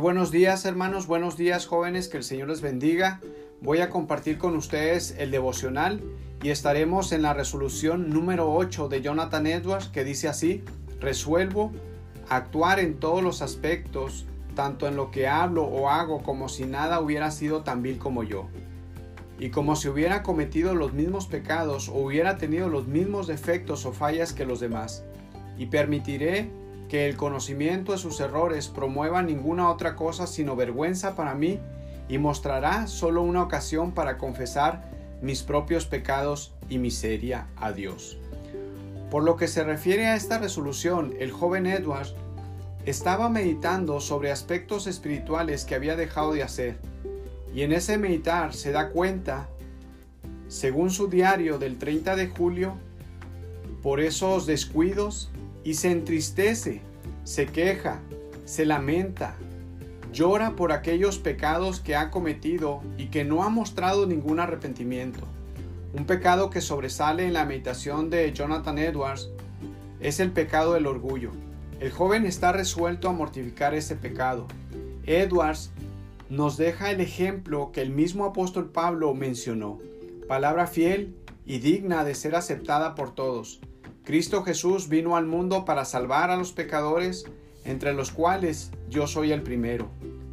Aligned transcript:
Buenos 0.00 0.30
días 0.30 0.64
hermanos, 0.64 1.08
buenos 1.08 1.36
días 1.36 1.66
jóvenes, 1.66 2.06
que 2.06 2.18
el 2.18 2.22
Señor 2.22 2.48
les 2.48 2.60
bendiga. 2.60 3.20
Voy 3.60 3.80
a 3.80 3.90
compartir 3.90 4.38
con 4.38 4.54
ustedes 4.54 5.16
el 5.18 5.32
devocional 5.32 6.00
y 6.40 6.50
estaremos 6.50 7.10
en 7.10 7.22
la 7.22 7.34
resolución 7.34 8.08
número 8.08 8.54
8 8.54 8.88
de 8.88 9.02
Jonathan 9.02 9.48
Edwards 9.48 9.88
que 9.88 10.04
dice 10.04 10.28
así, 10.28 10.62
resuelvo 11.00 11.72
actuar 12.28 12.78
en 12.78 13.00
todos 13.00 13.24
los 13.24 13.42
aspectos, 13.42 14.24
tanto 14.54 14.86
en 14.86 14.94
lo 14.94 15.10
que 15.10 15.26
hablo 15.26 15.64
o 15.64 15.88
hago 15.88 16.22
como 16.22 16.48
si 16.48 16.64
nada 16.64 17.00
hubiera 17.00 17.32
sido 17.32 17.64
tan 17.64 17.82
vil 17.82 17.98
como 17.98 18.22
yo. 18.22 18.46
Y 19.40 19.50
como 19.50 19.74
si 19.74 19.88
hubiera 19.88 20.22
cometido 20.22 20.76
los 20.76 20.92
mismos 20.92 21.26
pecados 21.26 21.88
o 21.88 21.94
hubiera 21.94 22.36
tenido 22.36 22.68
los 22.68 22.86
mismos 22.86 23.26
defectos 23.26 23.84
o 23.84 23.92
fallas 23.92 24.32
que 24.32 24.46
los 24.46 24.60
demás. 24.60 25.02
Y 25.58 25.66
permitiré 25.66 26.52
que 26.88 27.06
el 27.06 27.16
conocimiento 27.16 27.92
de 27.92 27.98
sus 27.98 28.20
errores 28.20 28.68
promueva 28.68 29.22
ninguna 29.22 29.70
otra 29.70 29.94
cosa 29.94 30.26
sino 30.26 30.56
vergüenza 30.56 31.14
para 31.14 31.34
mí 31.34 31.60
y 32.08 32.18
mostrará 32.18 32.86
solo 32.86 33.22
una 33.22 33.42
ocasión 33.42 33.92
para 33.92 34.16
confesar 34.16 34.90
mis 35.20 35.42
propios 35.42 35.86
pecados 35.86 36.54
y 36.68 36.78
miseria 36.78 37.46
a 37.56 37.72
Dios. 37.72 38.18
Por 39.10 39.24
lo 39.24 39.36
que 39.36 39.48
se 39.48 39.64
refiere 39.64 40.06
a 40.06 40.16
esta 40.16 40.38
resolución, 40.38 41.14
el 41.18 41.32
joven 41.32 41.66
Edward 41.66 42.08
estaba 42.84 43.28
meditando 43.28 44.00
sobre 44.00 44.30
aspectos 44.30 44.86
espirituales 44.86 45.64
que 45.64 45.74
había 45.74 45.96
dejado 45.96 46.32
de 46.32 46.42
hacer, 46.42 46.78
y 47.54 47.62
en 47.62 47.72
ese 47.72 47.98
meditar 47.98 48.54
se 48.54 48.72
da 48.72 48.90
cuenta, 48.90 49.48
según 50.48 50.90
su 50.90 51.08
diario 51.08 51.58
del 51.58 51.78
30 51.78 52.16
de 52.16 52.28
julio, 52.28 52.74
por 53.82 54.00
esos 54.00 54.46
descuidos 54.46 55.30
y 55.68 55.74
se 55.74 55.90
entristece, 55.90 56.80
se 57.24 57.44
queja, 57.44 58.00
se 58.46 58.64
lamenta, 58.64 59.36
llora 60.14 60.56
por 60.56 60.72
aquellos 60.72 61.18
pecados 61.18 61.80
que 61.80 61.94
ha 61.94 62.10
cometido 62.10 62.80
y 62.96 63.08
que 63.08 63.22
no 63.26 63.42
ha 63.42 63.50
mostrado 63.50 64.06
ningún 64.06 64.40
arrepentimiento. 64.40 65.26
Un 65.92 66.06
pecado 66.06 66.48
que 66.48 66.62
sobresale 66.62 67.26
en 67.26 67.34
la 67.34 67.44
meditación 67.44 68.08
de 68.08 68.32
Jonathan 68.32 68.78
Edwards 68.78 69.28
es 70.00 70.20
el 70.20 70.32
pecado 70.32 70.72
del 70.72 70.86
orgullo. 70.86 71.32
El 71.80 71.90
joven 71.90 72.24
está 72.24 72.50
resuelto 72.50 73.10
a 73.10 73.12
mortificar 73.12 73.74
ese 73.74 73.94
pecado. 73.94 74.46
Edwards 75.04 75.70
nos 76.30 76.56
deja 76.56 76.90
el 76.90 77.02
ejemplo 77.02 77.72
que 77.72 77.82
el 77.82 77.90
mismo 77.90 78.24
apóstol 78.24 78.70
Pablo 78.70 79.12
mencionó, 79.12 79.80
palabra 80.28 80.66
fiel 80.66 81.14
y 81.44 81.58
digna 81.58 82.04
de 82.04 82.14
ser 82.14 82.36
aceptada 82.36 82.94
por 82.94 83.14
todos. 83.14 83.60
Cristo 84.08 84.42
Jesús 84.42 84.88
vino 84.88 85.18
al 85.18 85.26
mundo 85.26 85.66
para 85.66 85.84
salvar 85.84 86.30
a 86.30 86.36
los 86.38 86.52
pecadores, 86.52 87.26
entre 87.66 87.92
los 87.92 88.10
cuales 88.10 88.70
yo 88.88 89.06
soy 89.06 89.32
el 89.32 89.42
primero. 89.42 89.90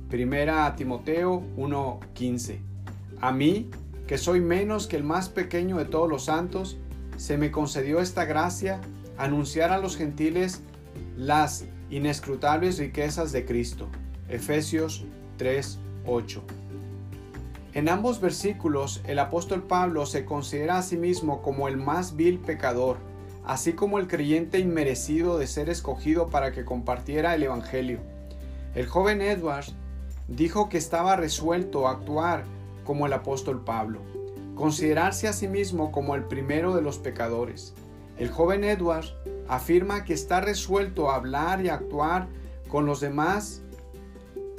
Primera 0.09 0.65
a 0.65 0.77
Timoteo 0.77 1.43
1:15. 1.57 2.61
A 3.19 3.33
mí, 3.33 3.69
que 4.07 4.17
soy 4.17 4.39
menos 4.39 4.87
que 4.87 4.95
el 4.95 5.03
más 5.03 5.27
pequeño 5.27 5.75
de 5.75 5.83
todos 5.83 6.07
los 6.07 6.23
santos, 6.23 6.77
se 7.17 7.37
me 7.37 7.51
concedió 7.51 7.99
esta 7.99 8.23
gracia, 8.23 8.79
anunciar 9.17 9.73
a 9.73 9.77
los 9.77 9.97
gentiles 9.97 10.61
las 11.17 11.65
inescrutables 11.89 12.77
riquezas 12.77 13.33
de 13.33 13.43
Cristo. 13.43 13.89
Efesios 14.29 15.03
3:8. 15.37 16.43
En 17.73 17.89
ambos 17.89 18.21
versículos 18.21 19.01
el 19.03 19.19
apóstol 19.19 19.63
Pablo 19.63 20.05
se 20.05 20.23
considera 20.23 20.77
a 20.77 20.81
sí 20.81 20.95
mismo 20.95 21.41
como 21.41 21.67
el 21.67 21.75
más 21.75 22.15
vil 22.15 22.39
pecador, 22.39 22.99
así 23.45 23.73
como 23.73 23.99
el 23.99 24.07
creyente 24.07 24.59
inmerecido 24.59 25.37
de 25.37 25.47
ser 25.47 25.69
escogido 25.69 26.27
para 26.27 26.51
que 26.51 26.65
compartiera 26.65 27.35
el 27.35 27.43
Evangelio. 27.43 27.99
El 28.73 28.87
joven 28.87 29.21
Edwards 29.21 29.75
dijo 30.27 30.67
que 30.67 30.77
estaba 30.77 31.15
resuelto 31.15 31.87
a 31.87 31.91
actuar 31.91 32.43
como 32.83 33.05
el 33.05 33.13
apóstol 33.13 33.63
Pablo, 33.63 34.01
considerarse 34.55 35.27
a 35.27 35.33
sí 35.33 35.47
mismo 35.47 35.91
como 35.91 36.15
el 36.15 36.23
primero 36.23 36.75
de 36.75 36.81
los 36.81 36.97
pecadores. 36.97 37.73
El 38.17 38.29
joven 38.29 38.63
Edwards 38.63 39.13
afirma 39.47 40.05
que 40.05 40.13
está 40.13 40.41
resuelto 40.41 41.11
a 41.11 41.15
hablar 41.15 41.63
y 41.63 41.69
actuar 41.69 42.27
con 42.67 42.85
los 42.85 42.99
demás, 42.99 43.61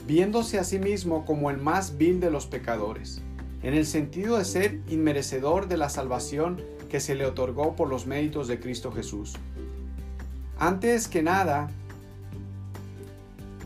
viéndose 0.06 0.58
a 0.58 0.64
sí 0.64 0.78
mismo 0.78 1.24
como 1.24 1.50
el 1.50 1.56
más 1.56 1.98
vil 1.98 2.20
de 2.20 2.30
los 2.30 2.46
pecadores, 2.46 3.20
en 3.62 3.74
el 3.74 3.86
sentido 3.86 4.38
de 4.38 4.44
ser 4.44 4.80
inmerecedor 4.88 5.66
de 5.66 5.76
la 5.76 5.88
salvación 5.88 6.62
que 6.88 7.00
se 7.00 7.14
le 7.14 7.26
otorgó 7.26 7.76
por 7.76 7.88
los 7.88 8.06
méritos 8.06 8.48
de 8.48 8.60
Cristo 8.60 8.92
Jesús. 8.92 9.34
Antes 10.58 11.08
que 11.08 11.22
nada, 11.22 11.70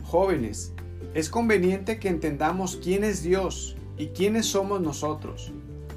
jóvenes, 0.05 0.73
es 1.15 1.29
conveniente 1.29 1.99
que 1.99 2.09
entendamos 2.09 2.77
quién 2.83 3.05
es 3.05 3.23
Dios 3.23 3.77
y 3.97 4.09
quiénes 4.09 4.47
somos 4.47 4.81
nosotros. 4.81 5.53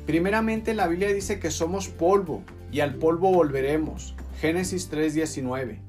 Primeramente 0.06 0.74
la 0.74 0.88
Biblia 0.88 1.14
dice 1.14 1.40
que 1.40 1.52
somos 1.52 1.88
polvo 1.88 2.44
y 2.72 2.82
al 2.82 2.96
polvo 2.96 3.32
volveremos. 3.32 4.16
Génesis 4.40 4.90
3:19. 4.90 5.80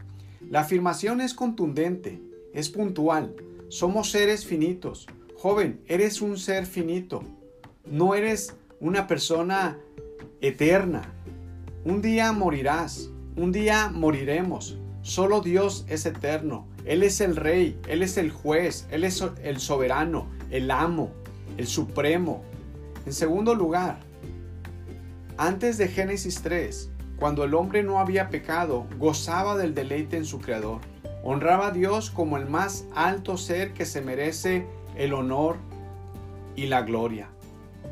La 0.48 0.60
afirmación 0.60 1.20
es 1.20 1.34
contundente, 1.34 2.20
es 2.52 2.70
puntual. 2.70 3.34
Somos 3.68 4.10
seres 4.10 4.46
finitos. 4.46 5.06
Joven, 5.36 5.80
eres 5.86 6.22
un 6.22 6.38
ser 6.38 6.66
finito. 6.66 7.22
No 7.84 8.14
eres 8.14 8.54
una 8.80 9.06
persona 9.06 9.78
eterna. 10.46 11.02
Un 11.84 12.02
día 12.02 12.30
morirás, 12.32 13.10
un 13.36 13.50
día 13.50 13.90
moriremos. 13.92 14.78
Solo 15.00 15.40
Dios 15.40 15.86
es 15.88 16.04
eterno. 16.04 16.66
Él 16.84 17.02
es 17.02 17.22
el 17.22 17.36
rey, 17.36 17.78
Él 17.88 18.02
es 18.02 18.18
el 18.18 18.30
juez, 18.30 18.86
Él 18.90 19.04
es 19.04 19.24
el 19.42 19.58
soberano, 19.58 20.26
el 20.50 20.70
amo, 20.70 21.12
el 21.56 21.66
supremo. 21.66 22.42
En 23.06 23.14
segundo 23.14 23.54
lugar, 23.54 24.00
antes 25.38 25.78
de 25.78 25.88
Génesis 25.88 26.42
3, 26.42 26.90
cuando 27.18 27.44
el 27.44 27.54
hombre 27.54 27.82
no 27.82 27.98
había 27.98 28.28
pecado, 28.28 28.86
gozaba 28.98 29.56
del 29.56 29.74
deleite 29.74 30.18
en 30.18 30.26
su 30.26 30.40
Creador. 30.40 30.80
Honraba 31.22 31.68
a 31.68 31.70
Dios 31.70 32.10
como 32.10 32.36
el 32.36 32.46
más 32.46 32.84
alto 32.94 33.38
ser 33.38 33.72
que 33.72 33.86
se 33.86 34.02
merece 34.02 34.66
el 34.94 35.14
honor 35.14 35.56
y 36.54 36.66
la 36.66 36.82
gloria. 36.82 37.33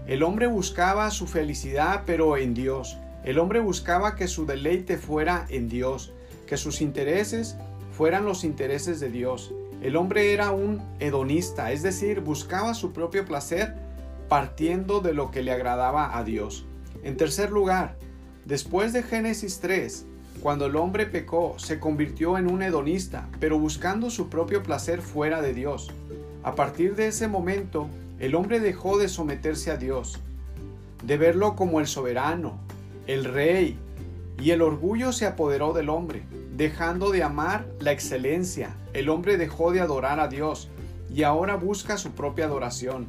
El 0.07 0.25
hombre 0.25 0.49
buscaba 0.49 1.11
su 1.11 1.27
felicidad, 1.27 2.03
pero 2.07 2.37
en 2.37 2.55
Dios. 2.55 2.99
El 3.25 3.39
hombre 3.39 3.61
buscaba 3.61 4.17
que 4.17 4.27
su 4.27 4.47
deleite 4.47 4.99
fuera 4.99 5.47
en 5.49 5.69
Dios, 5.69 6.13
que 6.47 6.57
sus 6.57 6.81
intereses 6.81 7.57
fueran 7.93 8.25
los 8.25 8.43
intereses 8.43 8.99
de 8.99 9.11
Dios. 9.11 9.55
El 9.81 9.97
hombre 9.97 10.33
era 10.33 10.51
un 10.51 10.83
hedonista, 10.99 11.71
es 11.71 11.83
decir, 11.83 12.21
buscaba 12.21 12.75
su 12.75 12.93
propio 12.93 13.25
placer 13.25 13.75
partiendo 14.29 15.01
de 15.01 15.15
lo 15.15 15.31
que 15.31 15.43
le 15.43 15.53
agradaba 15.53 16.17
a 16.17 16.25
Dios. 16.25 16.65
En 17.05 17.17
tercer 17.17 17.51
lugar, 17.51 17.97
después 18.45 18.93
de 18.93 19.03
Génesis 19.03 19.61
3, 19.61 20.07
cuando 20.41 20.67
el 20.67 20.75
hombre 20.75 21.07
pecó, 21.07 21.55
se 21.59 21.79
convirtió 21.79 22.39
en 22.39 22.51
un 22.51 22.63
hedonista, 22.63 23.29
pero 23.39 23.59
buscando 23.59 24.11
su 24.11 24.29
propio 24.29 24.63
placer 24.63 25.01
fuera 25.01 25.41
de 25.43 25.55
Dios. 25.55 25.93
A 26.43 26.57
partir 26.57 26.97
de 26.97 27.07
ese 27.07 27.29
momento, 27.29 27.89
el 28.23 28.37
hombre 28.37 28.61
dejó 28.61 28.99
de 28.99 29.09
someterse 29.09 29.73
a 29.73 29.77
Dios, 29.77 30.21
de 31.03 31.17
verlo 31.17 31.57
como 31.57 31.81
el 31.81 31.89
soberano, 31.89 32.61
el 33.09 33.25
rey, 33.25 33.77
y 34.41 34.53
el 34.53 34.63
orgullo 34.63 35.11
se 35.13 35.27
apoderó 35.27 35.73
del 35.73 35.89
hombre, 35.89 36.23
dejando 36.57 37.11
de 37.11 37.25
amar 37.25 37.67
la 37.81 37.91
excelencia. 37.91 38.77
El 38.93 39.09
hombre 39.09 39.39
dejó 39.39 39.73
de 39.73 39.81
adorar 39.81 40.21
a 40.21 40.29
Dios 40.29 40.69
y 41.13 41.25
ahora 41.25 41.57
busca 41.57 41.99
su 41.99 42.13
propia 42.13 42.45
adoración. 42.45 43.09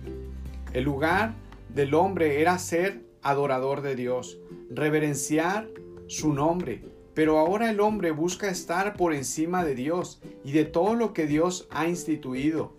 El 0.73 0.85
lugar 0.85 1.35
del 1.69 1.93
hombre 1.93 2.41
era 2.41 2.57
ser 2.57 3.03
adorador 3.21 3.83
de 3.83 3.95
Dios, 3.95 4.39
reverenciar 4.71 5.69
su 6.07 6.33
nombre, 6.33 6.85
pero 7.13 7.37
ahora 7.37 7.69
el 7.69 7.81
hombre 7.81 8.09
busca 8.09 8.49
estar 8.49 8.95
por 8.95 9.13
encima 9.13 9.63
de 9.63 9.75
Dios 9.75 10.23
y 10.43 10.53
de 10.53 10.65
todo 10.65 10.95
lo 10.95 11.13
que 11.13 11.27
Dios 11.27 11.67
ha 11.69 11.87
instituido. 11.87 12.73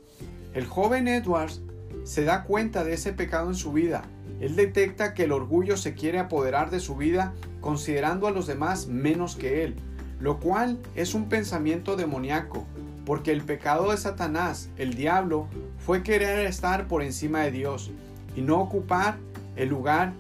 El 0.52 0.66
joven 0.66 1.06
Edwards 1.06 1.62
se 2.04 2.24
da 2.24 2.44
cuenta 2.44 2.84
de 2.84 2.94
ese 2.94 3.12
pecado 3.12 3.48
en 3.48 3.56
su 3.56 3.72
vida 3.72 4.04
él 4.40 4.56
detecta 4.56 5.14
que 5.14 5.24
el 5.24 5.32
orgullo 5.32 5.76
se 5.76 5.94
quiere 5.94 6.18
apoderar 6.18 6.70
de 6.70 6.80
su 6.80 6.96
vida 6.96 7.32
considerando 7.60 8.26
a 8.26 8.30
los 8.30 8.46
demás 8.46 8.88
menos 8.88 9.36
que 9.36 9.64
él, 9.64 9.76
lo 10.20 10.38
cual 10.38 10.78
es 10.94 11.14
un 11.14 11.28
pensamiento 11.28 11.96
demoníaco, 11.96 12.66
porque 13.06 13.32
el 13.32 13.42
pecado 13.42 13.90
de 13.90 13.96
Satanás, 13.96 14.68
el 14.76 14.94
diablo, 14.94 15.46
fue 15.78 16.02
querer 16.02 16.46
estar 16.46 16.88
por 16.88 17.02
encima 17.02 17.40
de 17.42 17.52
Dios 17.52 17.90
y 18.36 18.42
no 18.42 18.60
ocupar 18.60 19.16
el 19.56 19.68
lugar 19.68 20.12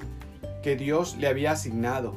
que 0.62 0.76
Dios 0.76 1.16
le 1.18 1.26
había 1.26 1.52
asignado, 1.52 2.14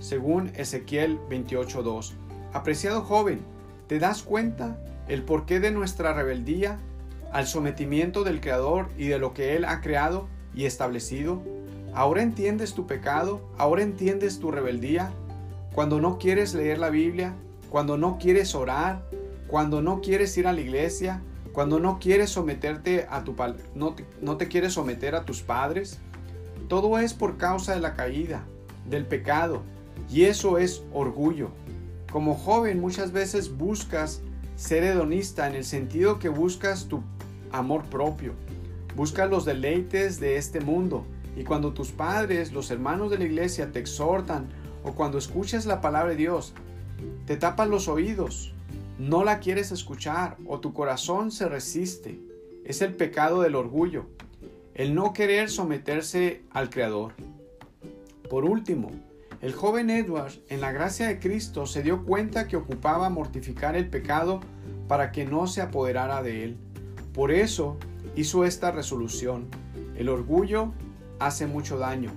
según 0.00 0.50
Ezequiel 0.56 1.18
28.2. 1.28 2.12
Apreciado 2.52 3.02
joven, 3.02 3.40
¿te 3.86 3.98
das 3.98 4.22
cuenta 4.22 4.78
el 5.08 5.22
porqué 5.24 5.60
de 5.60 5.72
nuestra 5.72 6.14
rebeldía 6.14 6.78
al 7.34 7.46
sometimiento 7.46 8.24
del 8.24 8.40
Creador 8.40 8.88
y 8.96 9.08
de 9.08 9.18
lo 9.18 9.34
que 9.34 9.56
Él 9.56 9.66
ha 9.66 9.82
creado? 9.82 10.28
y 10.54 10.66
establecido? 10.66 11.42
¿Ahora 11.94 12.22
entiendes 12.22 12.74
tu 12.74 12.86
pecado? 12.86 13.50
¿Ahora 13.58 13.82
entiendes 13.82 14.38
tu 14.38 14.50
rebeldía? 14.50 15.10
Cuando 15.74 16.00
no 16.00 16.18
quieres 16.18 16.54
leer 16.54 16.78
la 16.78 16.90
Biblia, 16.90 17.34
cuando 17.70 17.98
no 17.98 18.18
quieres 18.18 18.54
orar, 18.54 19.04
cuando 19.48 19.82
no 19.82 20.00
quieres 20.00 20.36
ir 20.38 20.46
a 20.46 20.52
la 20.52 20.60
iglesia, 20.60 21.22
Cuando 21.52 21.78
no 21.78 22.00
quieres 22.00 22.30
someterte 22.30 23.06
a 23.08 23.22
tu 23.22 23.36
no 23.76 23.94
no 24.20 24.36
te 24.36 24.48
quieres 24.48 24.72
someter 24.72 25.14
a 25.14 25.24
tus 25.24 25.40
padres, 25.40 26.00
todo 26.68 26.98
es 26.98 27.14
por 27.14 27.36
causa 27.36 27.74
de 27.74 27.80
la 27.80 27.94
caída, 27.94 28.44
del 28.90 29.06
pecado, 29.06 29.62
y 30.10 30.24
eso 30.24 30.58
es 30.58 30.82
orgullo. 30.92 31.52
Como 32.10 32.34
joven 32.34 32.80
muchas 32.80 33.12
veces 33.12 33.56
buscas 33.56 34.20
ser 34.56 34.82
hedonista 34.82 35.46
en 35.46 35.54
el 35.54 35.64
sentido 35.64 36.18
que 36.18 36.28
buscas 36.28 36.86
tu 36.88 37.04
amor 37.54 37.84
propio, 37.84 38.34
buscas 38.96 39.30
los 39.30 39.44
deleites 39.44 40.20
de 40.20 40.36
este 40.36 40.60
mundo, 40.60 41.06
y 41.36 41.44
cuando 41.44 41.72
tus 41.72 41.90
padres, 41.90 42.52
los 42.52 42.70
hermanos 42.70 43.10
de 43.10 43.18
la 43.18 43.24
iglesia 43.24 43.72
te 43.72 43.80
exhortan 43.80 44.48
o 44.84 44.92
cuando 44.92 45.18
escuchas 45.18 45.66
la 45.66 45.80
palabra 45.80 46.10
de 46.10 46.16
Dios, 46.16 46.52
te 47.26 47.36
tapan 47.36 47.70
los 47.70 47.88
oídos, 47.88 48.52
no 48.98 49.24
la 49.24 49.40
quieres 49.40 49.72
escuchar 49.72 50.36
o 50.46 50.60
tu 50.60 50.72
corazón 50.72 51.30
se 51.32 51.48
resiste. 51.48 52.20
Es 52.64 52.82
el 52.82 52.94
pecado 52.94 53.42
del 53.42 53.56
orgullo, 53.56 54.06
el 54.74 54.94
no 54.94 55.12
querer 55.12 55.50
someterse 55.50 56.42
al 56.50 56.70
Creador. 56.70 57.14
Por 58.30 58.44
último, 58.44 58.90
el 59.40 59.52
joven 59.52 59.90
Edward, 59.90 60.32
en 60.48 60.60
la 60.60 60.72
gracia 60.72 61.08
de 61.08 61.18
Cristo, 61.18 61.66
se 61.66 61.82
dio 61.82 62.04
cuenta 62.04 62.46
que 62.46 62.56
ocupaba 62.56 63.10
mortificar 63.10 63.76
el 63.76 63.90
pecado 63.90 64.40
para 64.88 65.12
que 65.12 65.24
no 65.24 65.46
se 65.46 65.60
apoderara 65.60 66.22
de 66.22 66.44
él. 66.44 66.58
Por 67.14 67.30
eso 67.30 67.76
hizo 68.16 68.44
esta 68.44 68.72
resolución. 68.72 69.46
El 69.96 70.08
orgullo 70.08 70.72
hace 71.20 71.46
mucho 71.46 71.78
daño. 71.78 72.10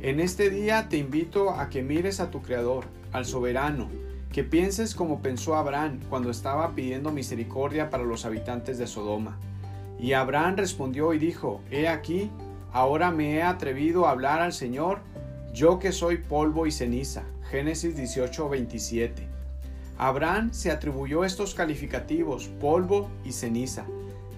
En 0.00 0.20
este 0.20 0.48
día 0.48 0.88
te 0.88 0.96
invito 0.96 1.50
a 1.50 1.68
que 1.68 1.82
mires 1.82 2.18
a 2.18 2.30
tu 2.30 2.40
Creador, 2.40 2.86
al 3.12 3.26
soberano, 3.26 3.90
que 4.32 4.44
pienses 4.44 4.94
como 4.94 5.20
pensó 5.20 5.54
Abraham 5.54 6.00
cuando 6.08 6.30
estaba 6.30 6.74
pidiendo 6.74 7.12
misericordia 7.12 7.90
para 7.90 8.04
los 8.04 8.24
habitantes 8.24 8.78
de 8.78 8.86
Sodoma. 8.86 9.38
Y 10.00 10.14
Abraham 10.14 10.56
respondió 10.56 11.12
y 11.12 11.18
dijo, 11.18 11.60
He 11.70 11.86
aquí, 11.86 12.30
ahora 12.72 13.10
me 13.10 13.34
he 13.34 13.42
atrevido 13.42 14.06
a 14.06 14.12
hablar 14.12 14.40
al 14.40 14.54
Señor, 14.54 15.00
yo 15.52 15.78
que 15.78 15.92
soy 15.92 16.16
polvo 16.18 16.66
y 16.66 16.72
ceniza. 16.72 17.24
Génesis 17.50 17.96
18, 17.96 18.48
27. 18.48 19.26
Abraham 19.98 20.52
se 20.52 20.70
atribuyó 20.70 21.24
estos 21.24 21.54
calificativos, 21.54 22.48
polvo 22.60 23.10
y 23.24 23.32
ceniza. 23.32 23.84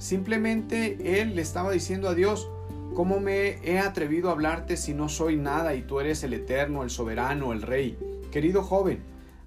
Simplemente 0.00 1.20
él 1.20 1.36
le 1.36 1.42
estaba 1.42 1.70
diciendo 1.72 2.08
a 2.08 2.14
Dios, 2.14 2.48
¿cómo 2.94 3.20
me 3.20 3.58
he 3.62 3.78
atrevido 3.78 4.30
a 4.30 4.32
hablarte 4.32 4.78
si 4.78 4.94
no 4.94 5.10
soy 5.10 5.36
nada 5.36 5.74
y 5.74 5.82
tú 5.82 6.00
eres 6.00 6.24
el 6.24 6.32
eterno, 6.32 6.82
el 6.82 6.88
soberano, 6.88 7.52
el 7.52 7.60
rey? 7.60 7.98
Querido 8.32 8.62
joven, 8.62 9.00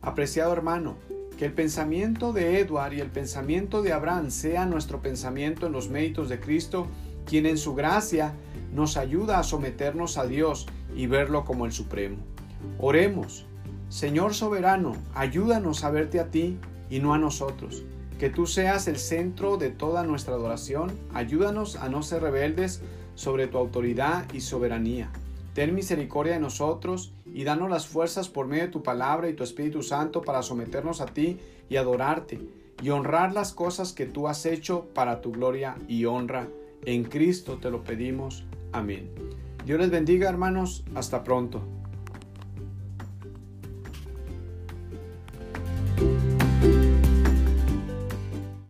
apreciado 0.03 0.53
hermano, 0.53 0.95
que 1.39 1.45
el 1.45 1.53
pensamiento 1.53 2.33
de 2.33 2.59
Edward 2.59 2.94
y 2.94 3.00
el 3.00 3.09
pensamiento 3.09 3.81
de 3.81 3.94
Abraham 3.94 4.29
sea 4.29 4.67
nuestro 4.67 5.01
pensamiento 5.01 5.65
en 5.65 5.71
los 5.71 5.89
méritos 5.89 6.29
de 6.29 6.39
Cristo, 6.39 6.85
quien 7.25 7.47
en 7.47 7.57
su 7.57 7.73
gracia 7.73 8.35
nos 8.75 8.95
ayuda 8.95 9.39
a 9.39 9.44
someternos 9.44 10.19
a 10.19 10.27
Dios 10.27 10.67
y 10.95 11.07
verlo 11.07 11.45
como 11.45 11.65
el 11.65 11.71
Supremo. 11.71 12.17
Oremos, 12.77 13.47
Señor 13.89 14.35
soberano, 14.35 14.97
ayúdanos 15.15 15.83
a 15.83 15.89
verte 15.89 16.19
a 16.19 16.29
ti 16.29 16.59
y 16.91 16.99
no 16.99 17.15
a 17.15 17.17
nosotros. 17.17 17.83
Que 18.19 18.30
tú 18.30 18.45
seas 18.45 18.88
el 18.88 18.98
centro 18.98 19.57
de 19.57 19.69
toda 19.69 20.04
nuestra 20.04 20.36
adoración. 20.36 20.92
Ayúdanos 21.13 21.75
a 21.75 21.89
no 21.89 22.04
ser 22.04 22.21
rebeldes 22.21 22.81
sobre 23.15 23.48
tu 23.48 23.57
autoridad 23.57 24.25
y 24.33 24.42
soberanía. 24.42 25.12
Ten 25.54 25.75
misericordia 25.75 26.33
de 26.33 26.39
nosotros 26.39 27.13
y 27.25 27.44
danos 27.44 27.69
las 27.69 27.86
fuerzas 27.86 28.30
por 28.30 28.48
medio 28.48 28.63
de 28.63 28.71
tu 28.71 28.81
palabra 28.81 29.30
y 29.30 29.33
tu 29.33 29.44
Espíritu 29.44 29.83
Santo 29.83 30.21
para 30.21 30.42
someternos 30.42 31.00
a 31.01 31.06
ti 31.06 31.38
y 31.69 31.75
adorarte 31.75 32.39
y 32.81 32.89
honrar 32.89 33.33
las 33.33 33.54
cosas 33.54 33.94
que 33.94 34.06
tú 34.06 34.27
has 34.27 34.45
hecho 34.45 34.88
para 34.94 35.21
tu 35.21 35.31
gloria 35.31 35.75
y 35.88 36.06
honra. 36.06 36.48
En 36.86 37.04
Cristo 37.04 37.59
te 37.62 37.69
lo 37.69 37.83
pedimos. 37.83 38.45
Amén. 38.71 39.09
Dios 39.66 39.80
les 39.80 39.92
bendiga 39.92 40.27
hermanos. 40.27 40.83
Hasta 40.95 41.24
pronto. 41.24 41.62